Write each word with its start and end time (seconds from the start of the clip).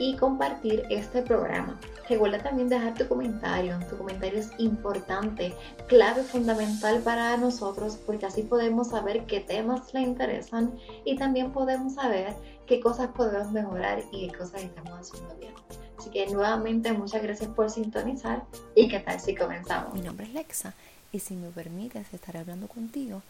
y 0.00 0.16
compartir 0.16 0.84
este 0.88 1.20
programa. 1.20 1.78
Recuerda 2.08 2.42
también 2.42 2.70
dejar 2.70 2.94
tu 2.94 3.06
comentario. 3.06 3.78
Tu 3.88 3.98
comentario 3.98 4.40
es 4.40 4.50
importante, 4.56 5.54
clave, 5.88 6.22
fundamental 6.22 7.00
para 7.02 7.36
nosotros 7.36 7.98
porque 8.06 8.24
así 8.24 8.42
podemos 8.42 8.88
saber 8.88 9.26
qué 9.26 9.40
temas 9.40 9.92
le 9.92 10.00
interesan 10.00 10.74
y 11.04 11.16
también 11.16 11.52
podemos 11.52 11.94
saber 11.94 12.34
qué 12.66 12.80
cosas 12.80 13.08
podemos 13.08 13.52
mejorar 13.52 14.02
y 14.10 14.26
qué 14.26 14.38
cosas 14.38 14.62
estamos 14.62 14.98
haciendo 14.98 15.36
bien. 15.36 15.52
Así 15.98 16.08
que 16.08 16.26
nuevamente 16.28 16.94
muchas 16.94 17.22
gracias 17.22 17.50
por 17.50 17.68
sintonizar 17.70 18.44
y 18.74 18.88
qué 18.88 19.00
tal 19.00 19.20
si 19.20 19.34
comenzamos. 19.34 19.92
Mi 19.92 20.00
nombre 20.00 20.24
es 20.24 20.32
Lexa 20.32 20.72
y 21.12 21.18
si 21.18 21.34
me 21.34 21.50
permites 21.50 22.12
estaré 22.14 22.38
hablando 22.38 22.68
contigo 22.68 23.20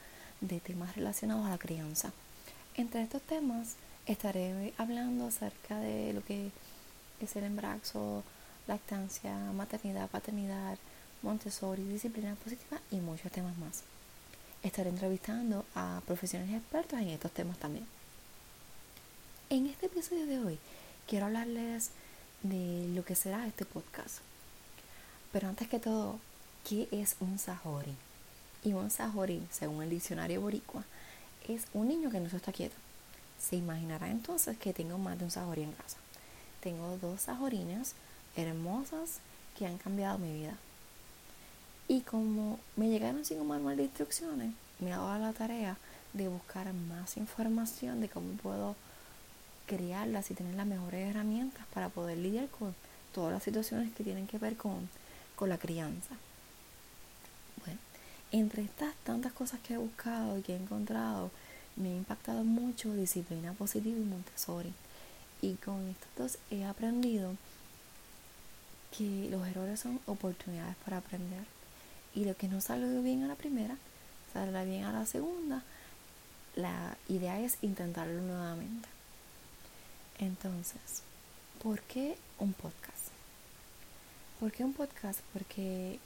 de 0.41 0.61
temas 0.61 0.95
relacionados 0.95 1.47
a 1.47 1.51
la 1.51 1.59
crianza. 1.59 2.13
Entre 2.77 3.03
estos 3.03 3.23
temas 3.23 3.75
estaré 4.13 4.75
hablando 4.77 5.27
acerca 5.27 5.79
de 5.79 6.13
lo 6.13 6.25
que 6.25 6.51
es 7.21 7.37
el 7.37 7.45
embarazo, 7.45 8.25
lactancia, 8.67 9.35
maternidad, 9.53 10.09
paternidad, 10.11 10.79
Montessori, 11.23 11.85
disciplina 11.85 12.35
positiva 12.37 12.81
y 12.91 12.97
muchos 12.97 13.31
temas 13.31 13.57
más. 13.59 13.83
Estaré 14.63 14.89
entrevistando 14.91 15.65
a 15.75 16.03
profesionales 16.07 16.57
expertos 16.57 16.99
en 16.99 17.09
estos 17.09 17.31
temas 17.31 17.59
también. 17.59 17.87
En 19.49 19.67
este 19.67 19.87
episodio 19.87 20.27
de 20.27 20.39
hoy 20.39 20.59
quiero 21.07 21.27
hablarles 21.27 21.91
de 22.43 22.91
lo 22.95 23.05
que 23.05 23.15
será 23.15 23.47
este 23.47 23.65
podcast. 23.65 24.19
Pero 25.33 25.49
antes 25.49 25.69
que 25.69 25.79
todo, 25.79 26.19
¿qué 26.69 26.89
es 26.91 27.17
un 27.21 27.39
sahori? 27.39 27.95
Y 28.65 28.73
un 28.73 28.91
sahori, 28.91 29.47
según 29.51 29.83
el 29.83 29.91
diccionario 29.91 30.41
boricua, 30.41 30.85
es 31.49 31.67
un 31.75 31.89
niño 31.89 32.11
que 32.11 32.21
no 32.21 32.29
se 32.29 32.37
está 32.37 32.53
quieto. 32.53 32.77
Se 33.41 33.57
imaginará 33.57 34.11
entonces 34.11 34.57
que 34.59 34.75
tengo 34.75 34.99
más 34.99 35.19
de 35.19 35.25
un 35.25 35.31
sahori 35.31 35.63
en 35.63 35.73
casa. 35.73 35.97
Tengo 36.61 36.99
dos 36.99 37.23
sahorinas 37.23 37.95
hermosas 38.37 39.19
que 39.59 39.67
han 39.67 39.79
cambiado 39.79 40.19
mi 40.19 40.33
vida. 40.33 40.57
Y 41.89 42.03
como 42.03 42.61
me 42.77 42.89
llegaron 42.89 43.25
sin 43.25 43.41
un 43.41 43.49
manual 43.49 43.77
de 43.77 43.85
instrucciones, 43.85 44.53
me 44.79 44.91
he 44.91 44.93
dado 44.93 45.19
la 45.19 45.33
tarea 45.33 45.77
de 46.13 46.29
buscar 46.29 46.73
más 46.73 47.17
información 47.17 48.01
de 48.01 48.09
cómo 48.09 48.33
puedo 48.35 48.77
criarlas 49.67 50.31
y 50.31 50.35
tener 50.35 50.55
las 50.55 50.67
mejores 50.67 51.09
herramientas 51.09 51.65
para 51.73 51.89
poder 51.89 52.19
lidiar 52.19 52.49
con 52.49 52.75
todas 53.13 53.33
las 53.33 53.43
situaciones 53.43 53.93
que 53.93 54.05
tienen 54.05 54.27
que 54.27 54.39
ver 54.39 54.57
con, 54.57 54.89
con 55.37 55.49
la 55.49 55.59
crianza. 55.59 56.15
Bueno, 57.65 57.81
entre 58.33 58.63
estas 58.63 58.95
tantas 59.05 59.33
cosas 59.33 59.61
que 59.61 59.75
he 59.75 59.79
buscado 59.79 60.39
y 60.39 60.43
que 60.43 60.55
he 60.55 60.57
encontrado, 60.57 61.31
me 61.81 61.91
ha 61.91 61.97
impactado 61.97 62.45
mucho 62.45 62.95
disciplina 62.95 63.53
positiva 63.53 63.99
y 63.99 64.05
Montessori. 64.05 64.73
Y 65.43 65.55
con 65.55 65.89
estos 65.89 66.09
dos 66.17 66.39
he 66.51 66.65
aprendido 66.65 67.35
que 68.97 69.29
los 69.31 69.47
errores 69.49 69.81
son 69.81 70.01
oportunidades 70.07 70.77
para 70.85 70.99
aprender. 70.99 71.45
Y 72.15 72.25
lo 72.25 72.37
que 72.37 72.49
no 72.49 72.61
salió 72.61 73.03
bien 73.03 73.23
a 73.23 73.29
la 73.29 73.37
primera, 73.37 73.77
saldrá 74.33 74.65
bien 74.65 74.85
a 74.85 74.93
la 74.93 75.07
segunda. 75.07 75.63
La 76.57 76.97
idea 77.09 77.41
es 77.41 77.59
intentarlo 77.63 78.21
nuevamente. 78.21 78.89
Entonces, 80.19 81.03
¿por 81.63 81.81
qué 81.83 82.17
un 82.39 82.53
podcast? 82.53 83.09
¿Por 84.39 84.53
qué 84.53 84.65
un 84.65 84.75
podcast? 84.75 85.21
Porque 85.33 85.99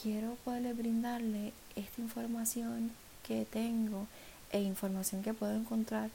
quiero 0.00 0.36
poderle 0.44 0.72
brindarle 0.74 1.52
esta 1.74 2.00
información 2.00 2.92
que 3.26 3.44
tengo 3.44 4.06
e 4.52 4.60
información 4.60 5.22
que 5.22 5.34
puedo 5.34 5.54
encontrar 5.54 6.10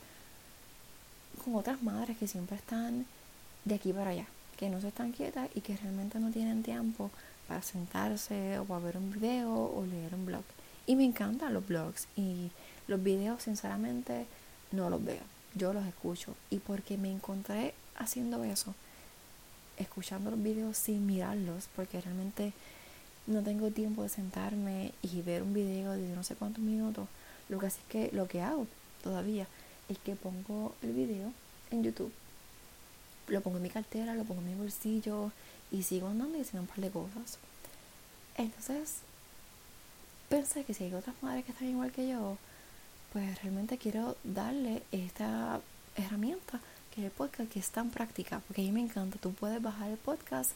con 1.44 1.55
otras 1.55 1.81
madres 1.81 2.17
que 2.17 2.27
siempre 2.27 2.57
están 2.57 3.05
de 3.66 3.75
aquí 3.75 3.94
para 3.94 4.11
allá, 4.11 4.25
que 4.57 4.69
no 4.69 4.81
se 4.81 4.89
están 4.89 5.11
quietas 5.11 5.49
y 5.55 5.61
que 5.61 5.77
realmente 5.77 6.19
no 6.19 6.31
tienen 6.31 6.63
tiempo 6.63 7.11
para 7.47 7.61
sentarse 7.61 8.59
o 8.59 8.66
para 8.66 8.85
ver 8.85 8.97
un 8.97 9.11
video 9.11 9.51
o 9.51 9.85
leer 9.85 10.16
un 10.16 10.25
blog. 10.25 10.44
Y 10.85 10.95
me 10.95 11.05
encantan 11.05 11.53
los 11.53 11.66
blogs 11.66 12.07
y 12.16 12.49
los 12.88 13.01
videos 13.01 13.44
sinceramente 13.44 14.25
no 14.71 14.89
los 14.89 15.03
veo, 15.03 15.21
yo 15.55 15.73
los 15.73 15.85
escucho. 15.85 16.35
Y 16.50 16.57
porque 16.57 16.97
me 16.97 17.11
encontré 17.11 17.73
haciendo 17.95 18.44
eso, 18.44 18.73
escuchando 19.77 20.31
los 20.31 20.41
videos 20.41 20.77
sin 20.77 21.05
mirarlos, 21.05 21.69
porque 21.75 22.01
realmente 22.01 22.53
no 23.27 23.41
tengo 23.41 23.71
tiempo 23.71 24.03
de 24.03 24.09
sentarme 24.09 24.91
y 25.01 25.21
ver 25.21 25.44
un 25.44 25.53
video 25.53 25.94
de 25.94 26.09
no 26.09 26.23
sé 26.23 26.35
cuántos 26.35 26.63
minutos, 26.63 27.07
lo 27.50 27.59
que 27.59 27.68
es 27.68 27.78
que 27.90 28.09
lo 28.14 28.28
que 28.28 28.42
hago 28.42 28.68
todavía 29.04 29.48
es 29.90 29.98
que 30.00 30.16
pongo 30.16 30.76
el 30.81 30.94
video 30.94 31.31
en 31.72 31.84
YouTube, 31.84 32.12
lo 33.28 33.42
pongo 33.42 33.58
en 33.58 33.64
mi 33.64 33.70
cartera, 33.70 34.16
lo 34.16 34.24
pongo 34.24 34.42
en 34.42 34.48
mi 34.48 34.56
bolsillo 34.56 35.31
y 35.72 35.84
sigo 35.84 36.08
andando 36.08 36.38
y 36.38 36.42
haciendo 36.42 36.62
un 36.62 36.68
par 36.68 36.80
de 36.80 36.90
cosas. 36.90 37.38
Entonces, 38.38 38.98
pensé 40.30 40.64
que 40.64 40.74
si 40.74 40.86
hay 40.86 40.94
otras 40.94 41.16
madres 41.22 41.46
que 41.46 41.52
están 41.52 41.70
igual 41.70 41.92
que 41.92 42.08
yo, 42.08 42.38
pues 43.12 43.42
realmente 43.42 43.78
quiero 43.78 44.18
darle 44.24 44.84
esta 44.92 45.62
herramienta 45.96 46.60
que 46.94 47.02
es 47.02 47.06
el 47.06 47.12
podcast, 47.12 47.52
que 47.52 47.60
es 47.60 47.70
tan 47.70 47.90
práctica, 47.90 48.42
porque 48.48 48.62
a 48.62 48.66
mí 48.66 48.72
me 48.72 48.81
encanta. 48.81 49.18
Tú 49.20 49.34
puedes 49.34 49.62
bajar 49.62 49.90
el 49.90 49.98
podcast 49.98 50.52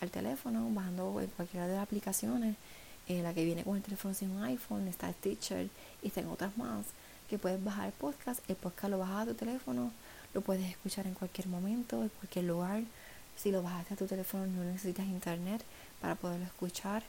al 0.00 0.10
teléfono, 0.10 0.68
bajando 0.70 1.20
en 1.20 1.28
cualquiera 1.28 1.68
de 1.68 1.74
las 1.74 1.82
aplicaciones, 1.82 2.56
en 3.08 3.22
la 3.22 3.34
que 3.34 3.44
viene 3.44 3.64
con 3.64 3.76
el 3.76 3.82
teléfono 3.82 4.14
sin 4.14 4.30
un 4.30 4.42
iPhone, 4.44 4.88
está 4.88 5.12
Stitcher 5.12 5.68
y 6.02 6.08
está 6.08 6.20
en 6.20 6.28
otras 6.28 6.56
más 6.56 6.86
que 7.28 7.38
puedes 7.38 7.62
bajar 7.62 7.86
el 7.86 7.92
podcast. 7.92 8.40
El 8.48 8.56
podcast 8.56 8.90
lo 8.90 8.98
bajas 8.98 9.22
a 9.22 9.30
tu 9.30 9.34
teléfono, 9.34 9.92
lo 10.34 10.40
puedes 10.40 10.68
escuchar 10.70 11.06
en 11.06 11.14
cualquier 11.14 11.48
momento, 11.48 12.02
en 12.02 12.08
cualquier 12.08 12.44
lugar. 12.44 12.82
Si 13.36 13.50
lo 13.50 13.62
bajaste 13.62 13.94
a 13.94 13.96
tu 13.96 14.06
teléfono 14.06 14.46
no 14.46 14.64
necesitas 14.64 15.06
internet 15.06 15.62
para 16.00 16.14
poderlo 16.14 16.46
escuchar 16.46 17.02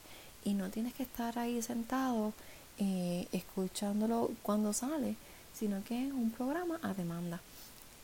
y 0.44 0.54
no 0.54 0.70
tienes 0.70 0.94
que 0.94 1.02
estar 1.02 1.38
ahí 1.38 1.62
sentado 1.62 2.32
eh, 2.78 3.26
escuchándolo 3.32 4.30
cuando 4.42 4.72
sale, 4.72 5.16
sino 5.54 5.82
que 5.84 6.06
es 6.06 6.12
un 6.12 6.30
programa 6.30 6.78
a 6.82 6.94
demanda. 6.94 7.40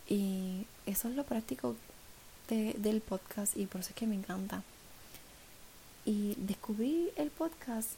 Y 0.09 0.67
eso 0.87 1.09
es 1.09 1.15
lo 1.15 1.25
práctico 1.25 1.77
del 2.49 3.01
podcast 3.01 3.57
y 3.57 3.67
por 3.67 3.81
eso 3.81 3.91
es 3.91 3.97
que 3.97 4.07
me 4.07 4.15
encanta. 4.15 4.63
Y 6.05 6.35
descubrí 6.37 7.11
el 7.17 7.31
podcast 7.31 7.91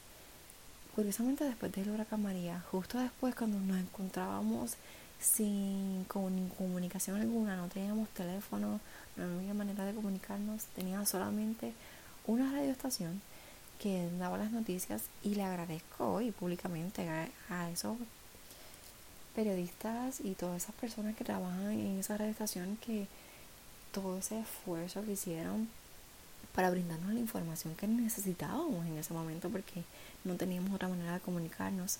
Curiosamente 0.97 1.43
después 1.43 1.71
del 1.73 1.91
huracán 1.91 2.23
María, 2.23 2.59
justo 2.71 2.97
después 2.97 3.35
cuando 3.35 3.59
nos 3.59 3.77
encontrábamos 3.77 4.77
sin 5.19 6.05
comunicación 6.05 7.21
alguna, 7.21 7.55
no 7.55 7.67
teníamos 7.67 8.09
teléfono, 8.09 8.79
no 9.15 9.23
había 9.23 9.53
manera 9.53 9.85
de 9.85 9.93
comunicarnos, 9.93 10.63
tenía 10.75 11.05
solamente 11.05 11.73
una 12.25 12.51
radioestación 12.51 13.21
que 13.79 14.09
daba 14.17 14.39
las 14.39 14.49
noticias 14.49 15.03
y 15.21 15.35
le 15.35 15.43
agradezco 15.43 16.13
hoy 16.13 16.31
públicamente 16.31 17.07
a, 17.47 17.69
esos 17.69 17.95
periodistas 19.35 20.19
y 20.19 20.33
todas 20.33 20.63
esas 20.63 20.73
personas 20.73 21.15
que 21.15 21.23
trabajan 21.23 21.73
en 21.73 21.99
esa 21.99 22.17
radioestación 22.17 22.75
que 22.77 23.05
todo 23.91 24.17
ese 24.17 24.39
esfuerzo 24.39 25.05
que 25.05 25.11
hicieron 25.11 25.69
para 26.57 26.71
brindarnos 26.71 27.13
la 27.13 27.19
información 27.19 27.75
que 27.75 27.85
necesitábamos 27.85 28.83
en 28.87 28.97
ese 28.97 29.13
momento 29.13 29.47
porque 29.47 29.83
no 30.23 30.37
teníamos 30.37 30.73
otra 30.73 30.87
manera 30.87 31.13
de 31.13 31.19
comunicarnos. 31.19 31.99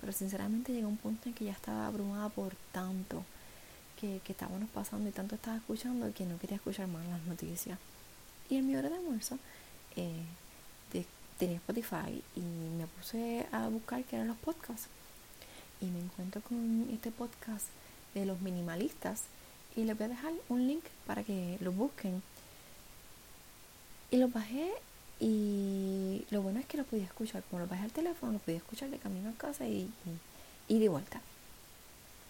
Pero 0.00 0.14
sinceramente 0.14 0.72
llegó 0.72 0.88
un 0.88 0.96
punto 0.96 1.28
en 1.28 1.34
que 1.34 1.44
ya 1.44 1.52
estaba 1.52 1.86
abrumada 1.86 2.30
por 2.30 2.54
tanto 2.72 3.22
que, 4.00 4.22
estábamos 4.26 4.70
pasando 4.70 5.10
y 5.10 5.12
tanto 5.12 5.34
estaba 5.34 5.58
escuchando 5.58 6.10
que 6.14 6.24
no 6.24 6.38
quería 6.38 6.56
escuchar 6.56 6.86
más 6.88 7.06
las 7.06 7.20
noticias. 7.24 7.78
Y 8.48 8.56
en 8.56 8.66
mi 8.66 8.76
hora 8.76 8.88
de 8.88 8.96
almuerzo 8.96 9.38
eh, 9.94 10.24
tenía 11.38 11.56
Spotify 11.56 12.24
y 12.34 12.40
me 12.40 12.86
puse 12.86 13.44
a 13.52 13.68
buscar 13.68 14.02
qué 14.04 14.16
eran 14.16 14.28
los 14.28 14.38
podcasts. 14.38 14.88
Y 15.82 15.84
me 15.84 16.00
encuentro 16.00 16.40
con 16.40 16.88
este 16.90 17.10
podcast 17.10 17.66
de 18.14 18.24
los 18.24 18.40
minimalistas 18.40 19.24
y 19.76 19.84
les 19.84 19.98
voy 19.98 20.06
a 20.06 20.08
dejar 20.08 20.32
un 20.48 20.66
link 20.66 20.84
para 21.06 21.22
que 21.24 21.58
lo 21.60 21.72
busquen. 21.72 22.22
Y 24.10 24.16
lo 24.16 24.28
bajé 24.28 24.70
y 25.20 26.24
lo 26.30 26.42
bueno 26.42 26.60
es 26.60 26.66
que 26.66 26.78
lo 26.78 26.84
podía 26.84 27.04
escuchar. 27.04 27.42
Como 27.50 27.60
lo 27.60 27.68
bajé 27.68 27.82
al 27.82 27.92
teléfono, 27.92 28.32
lo 28.32 28.38
podía 28.38 28.58
escuchar 28.58 28.88
de 28.90 28.98
camino 28.98 29.30
a 29.30 29.32
casa 29.32 29.66
y, 29.66 29.90
y, 30.68 30.78
de 30.78 30.88
vuelta. 30.88 31.20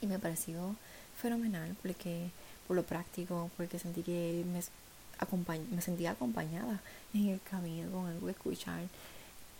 Y 0.01 0.07
me 0.07 0.19
pareció 0.19 0.75
fenomenal 1.21 1.77
porque 1.83 2.31
por 2.67 2.77
lo 2.77 2.83
práctico, 2.83 3.51
porque 3.57 3.79
sentí 3.79 4.03
que 4.03 4.45
me, 4.53 4.61
me 5.71 5.83
sentía 5.83 6.13
acompañada 6.13 6.81
en 7.15 7.29
el 7.29 7.41
camino 7.43 7.91
con 7.93 8.07
algo 8.07 8.27
que 8.27 8.33
escuchar. 8.33 8.83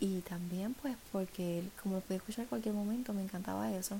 Y 0.01 0.21
también 0.21 0.73
pues 0.73 0.95
porque 1.11 1.63
como 1.81 1.95
lo 1.95 2.01
podía 2.01 2.17
escuchar 2.17 2.43
en 2.43 2.49
cualquier 2.49 2.75
momento, 2.75 3.13
me 3.13 3.23
encantaba 3.23 3.71
eso. 3.71 3.99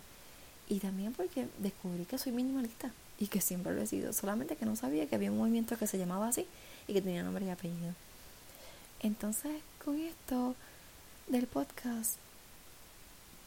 Y 0.68 0.80
también 0.80 1.14
porque 1.14 1.48
descubrí 1.60 2.06
que 2.06 2.18
soy 2.18 2.32
minimalista 2.34 2.92
y 3.18 3.28
que 3.28 3.42
siempre 3.42 3.74
lo 3.74 3.82
he 3.82 3.88
sido. 3.88 4.12
Solamente 4.12 4.56
que 4.56 4.66
no 4.66 4.76
sabía 4.76 5.08
que 5.08 5.16
había 5.16 5.32
un 5.32 5.38
movimiento 5.38 5.78
que 5.78 5.88
se 5.88 5.98
llamaba 5.98 6.28
así 6.28 6.46
y 6.88 6.94
que 6.94 7.02
tenía 7.02 7.24
nombre 7.24 7.46
y 7.46 7.50
apellido. 7.50 7.94
Entonces, 9.02 9.62
con 9.84 9.98
esto 10.00 10.56
del 11.28 11.48
podcast, 11.48 12.18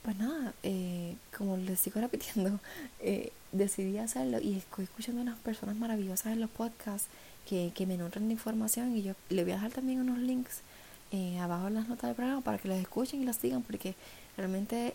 pues 0.02 0.16
nada, 0.16 0.54
eh, 0.62 1.16
como 1.36 1.56
les 1.56 1.78
sigo 1.78 2.00
repitiendo, 2.00 2.58
eh, 3.00 3.32
decidí 3.52 3.98
hacerlo 3.98 4.40
y 4.40 4.56
estoy 4.56 4.84
escuchando 4.84 5.20
unas 5.20 5.38
personas 5.38 5.76
maravillosas 5.76 6.32
en 6.32 6.40
los 6.40 6.50
podcasts 6.50 7.08
que, 7.48 7.72
que 7.74 7.86
me 7.86 7.96
nutren 7.96 8.28
de 8.28 8.34
información 8.34 8.96
y 8.96 9.02
yo 9.02 9.14
le 9.28 9.42
voy 9.42 9.52
a 9.52 9.56
dejar 9.56 9.72
también 9.72 10.00
unos 10.00 10.18
links 10.18 10.62
eh, 11.10 11.38
abajo 11.38 11.68
en 11.68 11.74
las 11.74 11.88
notas 11.88 12.08
del 12.08 12.14
programa 12.14 12.40
para 12.40 12.58
que 12.58 12.68
los 12.68 12.78
escuchen 12.78 13.20
y 13.20 13.26
los 13.26 13.36
sigan 13.36 13.62
porque 13.62 13.94
realmente 14.36 14.94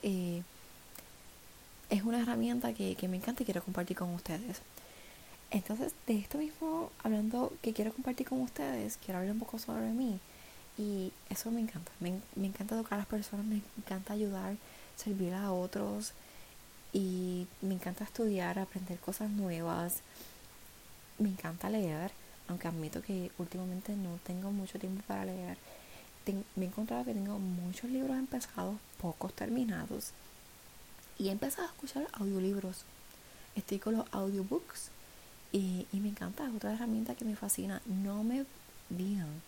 es 1.89 2.03
una 2.03 2.19
herramienta 2.19 2.73
que, 2.73 2.95
que 2.95 3.07
me 3.07 3.17
encanta 3.17 3.43
y 3.43 3.45
quiero 3.45 3.63
compartir 3.63 3.95
con 3.95 4.13
ustedes. 4.13 4.61
Entonces, 5.51 5.93
de 6.07 6.17
esto 6.17 6.37
mismo, 6.37 6.91
hablando 7.03 7.53
que 7.61 7.73
quiero 7.73 7.93
compartir 7.93 8.27
con 8.27 8.41
ustedes, 8.41 8.97
quiero 8.97 9.19
hablar 9.19 9.33
un 9.33 9.39
poco 9.39 9.59
sobre 9.59 9.91
mí. 9.91 10.19
Y 10.77 11.11
eso 11.29 11.49
me 11.49 11.59
encanta. 11.59 11.91
Me, 11.99 12.21
encanta 12.45 12.75
educar 12.75 12.93
a 12.93 12.97
las 12.97 13.07
personas, 13.07 13.45
me 13.45 13.61
encanta 13.77 14.13
ayudar, 14.13 14.55
servir 14.95 15.33
a 15.33 15.51
otros. 15.51 16.13
Y 16.93 17.47
me 17.61 17.73
encanta 17.73 18.03
estudiar, 18.03 18.59
aprender 18.59 18.99
cosas 18.99 19.29
nuevas. 19.29 20.01
Me 21.17 21.29
encanta 21.29 21.69
leer, 21.69 22.11
aunque 22.47 22.67
admito 22.67 23.01
que 23.01 23.31
últimamente 23.39 23.95
no 23.95 24.19
tengo 24.23 24.51
mucho 24.51 24.77
tiempo 24.77 25.01
para 25.07 25.25
leer. 25.25 25.57
me 26.55 26.65
he 26.65 26.67
encontrado 26.67 27.05
que 27.05 27.13
tengo 27.13 27.39
muchos 27.39 27.89
libros 27.89 28.17
empezados, 28.17 28.77
pocos 29.01 29.33
terminados. 29.33 30.11
Y 31.17 31.29
he 31.29 31.31
empezado 31.31 31.67
a 31.67 31.71
escuchar 31.71 32.07
audiolibros. 32.13 32.85
Estoy 33.55 33.79
con 33.79 33.97
los 33.97 34.05
audiobooks 34.11 34.91
y, 35.51 35.87
y 35.91 35.99
me 35.99 36.09
encanta, 36.09 36.47
es 36.47 36.53
otra 36.53 36.73
herramienta 36.73 37.15
que 37.15 37.25
me 37.25 37.35
fascina. 37.35 37.81
No 37.87 38.23
me 38.23 38.45
digan 38.89 39.41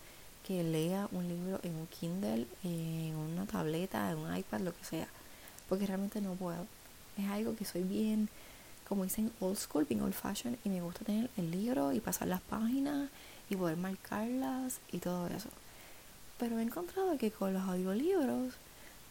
que 0.50 0.64
lea 0.64 1.08
un 1.12 1.28
libro 1.28 1.60
en 1.62 1.76
un 1.76 1.86
Kindle, 1.86 2.48
en 2.64 3.16
una 3.16 3.46
tableta, 3.46 4.10
en 4.10 4.18
un 4.18 4.36
iPad, 4.36 4.62
lo 4.62 4.76
que 4.76 4.84
sea, 4.84 5.08
porque 5.70 5.86
realmente 5.86 6.22
no 6.22 6.34
puedo. 6.34 6.66
Es 7.20 7.30
algo 7.30 7.56
que 7.56 7.66
soy 7.66 7.84
bien, 7.84 8.30
como 8.88 9.04
dicen, 9.04 9.32
old 9.42 9.58
school, 9.58 9.86
bien 9.86 10.02
old 10.02 10.16
fashion, 10.16 10.58
y 10.64 10.70
me 10.70 10.82
gusta 10.82 11.06
tener 11.06 11.30
el 11.38 11.52
libro 11.52 11.94
y 11.94 12.00
pasar 12.00 12.30
las 12.30 12.42
páginas 12.42 13.12
y 13.48 13.58
poder 13.58 13.78
marcarlas 13.78 14.80
y 14.92 14.98
todo 14.98 15.28
eso. 15.28 15.50
Pero 16.40 16.58
he 16.58 16.64
encontrado 16.64 17.16
que 17.20 17.30
con 17.30 17.54
los 17.54 17.62
audiolibros, 17.62 18.56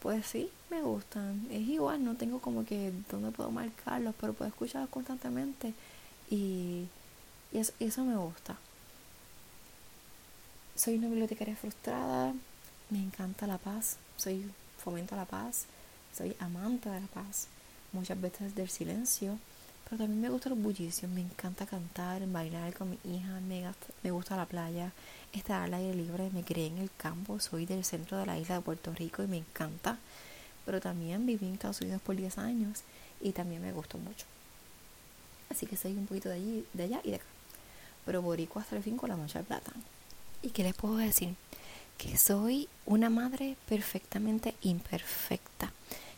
pues 0.03 0.27
sí, 0.27 0.51
me 0.71 0.83
gustan. 0.83 1.47
Es 1.53 1.61
igual, 1.69 2.05
no 2.05 2.17
tengo 2.17 2.41
como 2.41 2.65
que 2.65 2.93
dónde 3.13 3.31
puedo 3.31 3.53
marcarlos, 3.53 4.13
pero 4.21 4.33
puedo 4.33 4.49
escucharlos 4.49 4.91
constantemente 4.91 5.73
y, 6.31 6.89
y 7.53 7.59
eso 7.79 8.05
me 8.05 8.17
gusta. 8.17 8.57
Soy 10.79 10.95
una 10.95 11.09
bibliotecaria 11.09 11.57
frustrada, 11.57 12.33
me 12.91 13.01
encanta 13.01 13.49
la 13.49 13.59
paz, 13.59 13.97
soy 14.17 14.49
fomento 14.79 15.17
la 15.17 15.25
paz, 15.25 15.65
soy 16.17 16.37
amante 16.39 16.89
de 16.89 17.01
la 17.01 17.07
paz, 17.09 17.49
muchas 17.91 18.21
veces 18.21 18.55
del 18.55 18.69
silencio, 18.69 19.41
pero 19.83 19.99
también 19.99 20.21
me 20.21 20.29
gustan 20.31 20.51
los 20.51 20.63
bullicios, 20.63 21.11
me 21.11 21.21
encanta 21.21 21.67
cantar, 21.67 22.25
bailar 22.29 22.75
con 22.75 22.91
mi 22.91 22.99
hija, 23.13 23.41
me, 23.41 23.65
me 24.05 24.13
gusta 24.13 24.37
la 24.37 24.47
playa, 24.47 24.93
estar 25.33 25.63
al 25.63 25.75
aire 25.75 25.97
libre, 25.97 26.31
me 26.33 26.45
crié 26.45 26.69
en 26.69 26.79
el 26.79 26.91
campo, 26.97 27.41
soy 27.41 27.67
del 27.67 27.85
centro 27.85 28.17
de 28.17 28.27
la 28.27 28.39
isla 28.39 28.55
de 28.55 28.61
Puerto 28.61 28.95
Rico 28.95 29.25
y 29.25 29.27
me 29.27 29.39
encanta, 29.39 29.99
pero 30.65 30.81
también 30.81 31.27
viví 31.27 31.45
en 31.45 31.55
Estados 31.55 31.81
Unidos 31.81 32.03
por 32.03 32.15
10 32.15 32.39
años 32.39 32.85
y 33.21 33.33
también 33.33 33.63
me 33.63 33.73
gustó 33.73 33.99
mucho. 33.99 34.27
Así 35.51 35.67
que 35.67 35.77
soy 35.77 35.95
un 35.95 36.07
poquito 36.07 36.29
de 36.29 36.37
allí, 36.37 36.67
de 36.73 36.85
allá 36.85 37.01
y 37.03 37.11
de 37.11 37.17
acá. 37.17 37.27
Pero 38.07 38.23
boricua 38.23 38.63
hasta 38.63 38.77
el 38.77 38.85
fin 38.85 38.97
con 38.97 39.09
la 39.09 39.17
mancha 39.17 39.41
de 39.41 39.45
plátano. 39.45 39.98
¿Y 40.41 40.51
qué 40.51 40.63
les 40.63 40.75
puedo 40.75 40.97
decir? 40.97 41.35
Que 41.97 42.17
soy 42.17 42.69
una 42.87 43.11
madre 43.11 43.57
perfectamente 43.69 44.55
imperfecta, 44.63 45.73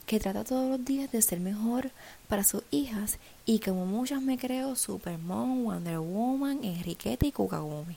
que 0.05 0.20
trata 0.20 0.44
todos 0.44 0.69
los 0.69 0.84
días 0.84 1.11
de 1.11 1.22
ser 1.22 1.40
mejor 1.40 1.90
para 2.28 2.44
sus 2.44 2.62
hijas 2.70 3.19
y 3.46 3.61
como 3.61 3.87
muchas 3.87 4.20
me 4.20 4.37
creo 4.37 4.76
Superman, 4.76 5.64
Wonder 5.64 6.00
Woman, 6.00 6.62
Enriqueta 6.64 7.25
y 7.25 7.32
Kukagumi. 7.32 7.96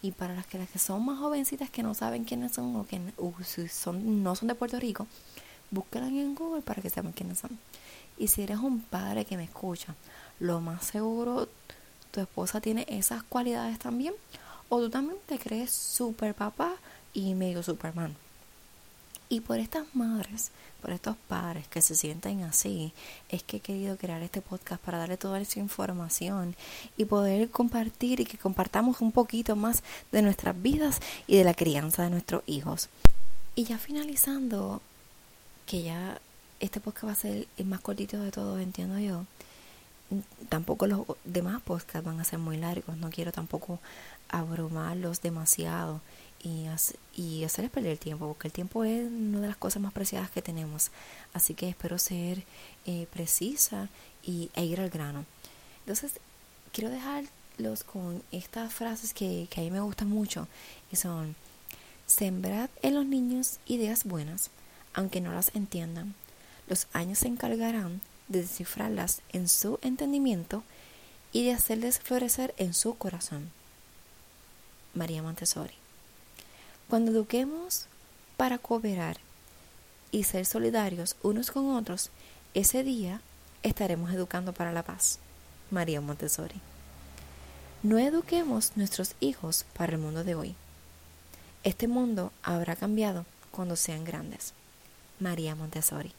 Y 0.00 0.12
para 0.12 0.34
las 0.34 0.46
que, 0.46 0.58
las 0.58 0.70
que 0.70 0.78
son 0.78 1.04
más 1.04 1.18
jovencitas 1.18 1.68
que 1.68 1.82
no 1.82 1.92
saben 1.92 2.24
quiénes 2.24 2.52
son 2.52 2.74
o 2.76 2.86
que 2.86 3.68
son, 3.68 4.22
no 4.22 4.34
son 4.36 4.48
de 4.48 4.54
Puerto 4.54 4.80
Rico, 4.80 5.06
búsquenlas 5.70 6.10
en 6.10 6.34
Google 6.34 6.62
para 6.62 6.80
que 6.80 6.88
sepan 6.88 7.12
quiénes 7.12 7.40
son. 7.40 7.58
Y 8.16 8.28
si 8.28 8.42
eres 8.42 8.58
un 8.58 8.80
padre 8.80 9.26
que 9.26 9.36
me 9.36 9.44
escucha, 9.44 9.94
lo 10.40 10.60
más 10.60 10.86
seguro 10.86 11.48
tu 12.10 12.20
esposa 12.20 12.62
tiene 12.62 12.86
esas 12.88 13.22
cualidades 13.22 13.78
también 13.78 14.14
o 14.68 14.80
tú 14.80 14.90
también 14.90 15.18
te 15.26 15.38
crees 15.38 15.70
super 15.72 16.34
papá 16.34 16.74
y 17.12 17.34
medio 17.34 17.62
superman. 17.62 18.14
Y 19.30 19.40
por 19.40 19.58
estas 19.58 19.84
madres, 19.94 20.50
por 20.80 20.90
estos 20.90 21.16
padres 21.28 21.68
que 21.68 21.82
se 21.82 21.94
sienten 21.94 22.44
así, 22.44 22.92
es 23.28 23.42
que 23.42 23.58
he 23.58 23.60
querido 23.60 23.96
crear 23.98 24.22
este 24.22 24.40
podcast 24.40 24.80
para 24.82 24.96
darle 24.96 25.18
toda 25.18 25.38
esa 25.40 25.60
información 25.60 26.56
y 26.96 27.04
poder 27.04 27.50
compartir 27.50 28.20
y 28.20 28.24
que 28.24 28.38
compartamos 28.38 29.02
un 29.02 29.12
poquito 29.12 29.54
más 29.54 29.82
de 30.12 30.22
nuestras 30.22 30.60
vidas 30.60 31.00
y 31.26 31.36
de 31.36 31.44
la 31.44 31.52
crianza 31.52 32.04
de 32.04 32.10
nuestros 32.10 32.42
hijos. 32.46 32.88
Y 33.54 33.64
ya 33.64 33.76
finalizando, 33.76 34.80
que 35.66 35.82
ya 35.82 36.18
este 36.60 36.80
podcast 36.80 37.08
va 37.08 37.12
a 37.12 37.16
ser 37.16 37.46
el 37.58 37.66
más 37.66 37.80
cortito 37.80 38.18
de 38.22 38.32
todos, 38.32 38.60
entiendo 38.60 38.98
yo. 38.98 39.24
Tampoco 40.58 40.88
los 40.88 41.06
demás 41.22 41.62
podcasts 41.62 42.04
van 42.04 42.18
a 42.18 42.24
ser 42.24 42.40
muy 42.40 42.56
largos, 42.56 42.96
no 42.96 43.10
quiero 43.10 43.30
tampoco 43.30 43.78
abrumarlos 44.28 45.22
demasiado 45.22 46.00
y, 46.42 46.66
hacerles 47.44 47.70
perder 47.70 47.92
el 47.92 47.98
tiempo, 48.00 48.26
porque 48.26 48.48
el 48.48 48.52
tiempo 48.52 48.82
es 48.82 49.06
una 49.06 49.40
de 49.40 49.46
las 49.46 49.56
cosas 49.56 49.80
más 49.80 49.92
preciadas 49.92 50.32
que 50.32 50.42
tenemos. 50.42 50.90
Así 51.32 51.54
que 51.54 51.68
espero 51.68 51.96
ser 51.96 52.42
eh, 52.86 53.06
precisa 53.12 53.88
y, 54.24 54.50
e 54.56 54.64
ir 54.64 54.80
al 54.80 54.90
grano. 54.90 55.26
Entonces, 55.82 56.18
quiero 56.72 56.90
dejarlos 56.90 57.84
con 57.84 58.20
estas 58.32 58.74
frases 58.74 59.14
que, 59.14 59.46
que 59.50 59.60
a 59.60 59.62
mí 59.62 59.70
me 59.70 59.78
gustan 59.78 60.08
mucho, 60.08 60.48
y 60.90 60.96
son, 60.96 61.36
sembrad 62.06 62.68
en 62.82 62.96
los 62.96 63.06
niños 63.06 63.60
ideas 63.66 64.02
buenas, 64.02 64.50
aunque 64.92 65.20
no 65.20 65.32
las 65.32 65.54
entiendan. 65.54 66.16
Los 66.66 66.88
años 66.94 67.18
se 67.18 67.28
encargarán 67.28 68.00
de 68.28 68.42
descifrarlas 68.42 69.22
en 69.32 69.48
su 69.48 69.78
entendimiento 69.82 70.62
y 71.32 71.44
de 71.44 71.52
hacerles 71.52 71.98
florecer 71.98 72.54
en 72.56 72.74
su 72.74 72.96
corazón. 72.96 73.50
María 74.94 75.22
Montessori. 75.22 75.74
Cuando 76.88 77.10
eduquemos 77.10 77.86
para 78.36 78.58
cooperar 78.58 79.18
y 80.10 80.24
ser 80.24 80.46
solidarios 80.46 81.16
unos 81.22 81.50
con 81.50 81.74
otros, 81.74 82.10
ese 82.54 82.82
día 82.82 83.20
estaremos 83.62 84.12
educando 84.12 84.52
para 84.52 84.72
la 84.72 84.82
paz. 84.82 85.18
María 85.70 86.00
Montessori. 86.00 86.60
No 87.82 87.98
eduquemos 87.98 88.72
nuestros 88.76 89.14
hijos 89.20 89.64
para 89.76 89.92
el 89.92 89.98
mundo 89.98 90.24
de 90.24 90.34
hoy. 90.34 90.54
Este 91.62 91.86
mundo 91.86 92.32
habrá 92.42 92.74
cambiado 92.74 93.26
cuando 93.50 93.76
sean 93.76 94.04
grandes. 94.04 94.54
María 95.20 95.54
Montessori. 95.54 96.12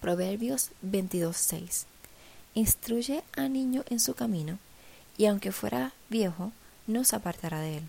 Proverbios 0.00 0.70
22.6. 0.84 1.84
Instruye 2.54 3.22
a 3.36 3.48
niño 3.48 3.84
en 3.90 4.00
su 4.00 4.14
camino 4.14 4.58
y 5.18 5.26
aunque 5.26 5.52
fuera 5.52 5.92
viejo, 6.08 6.52
no 6.86 7.04
se 7.04 7.16
apartará 7.16 7.60
de 7.60 7.78
él. 7.78 7.84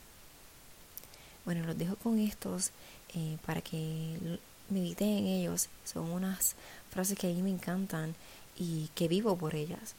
Bueno, 1.46 1.66
los 1.66 1.78
dejo 1.78 1.96
con 1.96 2.20
estos 2.20 2.72
eh, 3.16 3.38
para 3.46 3.62
que 3.62 4.38
mediten 4.70 5.08
en 5.08 5.28
ellos. 5.28 5.70
Son 5.86 6.12
unas 6.12 6.56
frases 6.92 7.18
que 7.18 7.28
a 7.28 7.34
mí 7.34 7.42
me 7.42 7.50
encantan 7.50 8.16
y 8.58 8.90
que 8.94 9.08
vivo 9.08 9.38
por 9.38 9.56
ellas. 9.56 9.96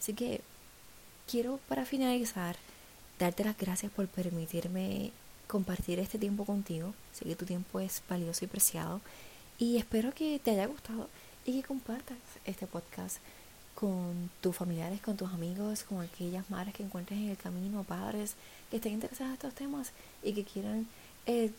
Así 0.00 0.14
que 0.14 0.40
quiero 1.28 1.58
para 1.68 1.84
finalizar 1.84 2.56
darte 3.18 3.44
las 3.44 3.58
gracias 3.58 3.92
por 3.92 4.06
permitirme 4.08 5.12
compartir 5.46 5.98
este 5.98 6.18
tiempo 6.18 6.44
contigo. 6.44 6.94
Sé 7.12 7.24
que 7.24 7.36
tu 7.36 7.44
tiempo 7.44 7.80
es 7.80 8.02
valioso 8.08 8.44
y 8.44 8.48
preciado 8.48 9.00
y 9.58 9.76
espero 9.76 10.12
que 10.14 10.38
te 10.38 10.52
haya 10.52 10.66
gustado 10.66 11.08
y 11.44 11.52
que 11.52 11.66
compartas 11.66 12.18
este 12.44 12.66
podcast 12.66 13.18
con 13.74 14.30
tus 14.40 14.54
familiares, 14.54 15.00
con 15.00 15.16
tus 15.16 15.32
amigos, 15.32 15.82
con 15.82 16.00
aquellas 16.00 16.48
madres 16.50 16.74
que 16.74 16.84
encuentres 16.84 17.18
en 17.18 17.30
el 17.30 17.36
camino, 17.36 17.82
padres 17.84 18.34
que 18.70 18.76
estén 18.76 18.92
interesados 18.92 19.30
en 19.30 19.34
estos 19.34 19.54
temas 19.54 19.92
y 20.22 20.32
que 20.34 20.44
quieran 20.44 20.86
eh, 21.26 21.50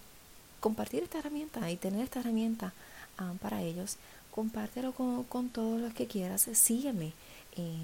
compartir 0.59 1.03
esta 1.03 1.19
herramienta 1.19 1.69
y 1.69 1.75
tener 1.75 2.01
esta 2.01 2.21
herramienta 2.21 2.73
ah, 3.17 3.33
para 3.41 3.61
ellos. 3.61 3.97
Compártelo 4.31 4.93
con, 4.93 5.25
con, 5.25 5.49
todos 5.49 5.79
los 5.81 5.93
que 5.93 6.07
quieras. 6.07 6.47
Sígueme. 6.53 7.13
Eh, 7.57 7.83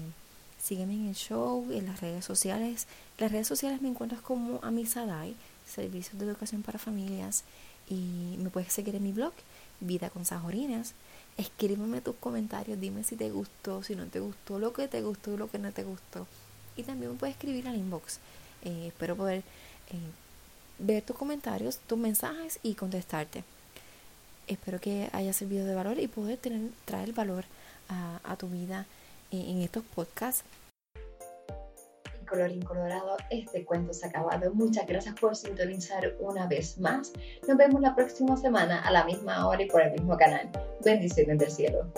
sígueme 0.60 0.94
en 0.94 1.08
el 1.08 1.14
show, 1.14 1.70
en 1.70 1.86
las 1.86 2.00
redes 2.00 2.24
sociales. 2.24 2.86
Las 3.18 3.30
redes 3.30 3.46
sociales 3.46 3.82
me 3.82 3.88
encuentras 3.88 4.20
como 4.22 4.58
Amisadai, 4.62 5.36
Servicios 5.66 6.18
de 6.18 6.26
Educación 6.26 6.62
para 6.62 6.78
Familias. 6.78 7.44
Y 7.88 8.36
me 8.38 8.50
puedes 8.50 8.72
seguir 8.72 8.96
en 8.96 9.02
mi 9.02 9.12
blog, 9.12 9.32
Vida 9.80 10.10
con 10.10 10.24
Sajorinas 10.24 10.94
escríbeme 11.40 12.00
tus 12.00 12.16
comentarios, 12.16 12.80
dime 12.80 13.02
si 13.02 13.16
te 13.16 13.30
gustó, 13.30 13.82
si 13.82 13.96
no 13.96 14.06
te 14.06 14.20
gustó, 14.20 14.58
lo 14.58 14.72
que 14.72 14.88
te 14.88 15.02
gustó, 15.02 15.36
lo 15.36 15.50
que 15.50 15.58
no 15.58 15.72
te 15.72 15.84
gustó. 15.84 16.26
Y 16.76 16.82
también 16.82 17.12
me 17.12 17.18
puedes 17.18 17.34
escribir 17.34 17.66
al 17.66 17.76
inbox. 17.76 18.18
Eh, 18.62 18.88
espero 18.88 19.16
poder 19.16 19.38
eh, 19.38 20.10
ver 20.78 21.02
tus 21.02 21.16
comentarios, 21.16 21.78
tus 21.78 21.98
mensajes 21.98 22.60
y 22.62 22.74
contestarte. 22.74 23.42
Espero 24.46 24.80
que 24.80 25.08
haya 25.12 25.32
servido 25.32 25.64
de 25.64 25.74
valor 25.74 25.98
y 25.98 26.08
poder 26.08 26.38
traer 26.84 27.12
valor 27.12 27.44
a, 27.88 28.36
tu 28.36 28.48
vida 28.48 28.86
en 29.32 29.62
estos 29.62 29.82
podcasts 29.82 30.44
colorín 32.30 32.62
colorado, 32.62 33.16
este 33.28 33.64
cuento 33.64 33.92
se 33.92 34.06
ha 34.06 34.08
acabado. 34.08 34.54
Muchas 34.54 34.86
gracias 34.86 35.14
por 35.20 35.36
sintonizar 35.36 36.14
una 36.20 36.46
vez 36.46 36.78
más. 36.78 37.12
Nos 37.46 37.56
vemos 37.58 37.80
la 37.82 37.94
próxima 37.94 38.36
semana 38.36 38.80
a 38.80 38.90
la 38.90 39.04
misma 39.04 39.46
hora 39.46 39.62
y 39.62 39.66
por 39.66 39.82
el 39.82 39.92
mismo 39.92 40.16
canal. 40.16 40.48
Bendiciones 40.82 41.38
del 41.38 41.50
cielo. 41.50 41.92